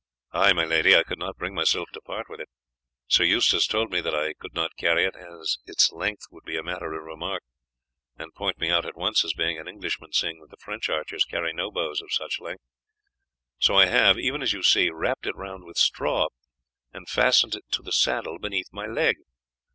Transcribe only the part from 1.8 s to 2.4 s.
to part with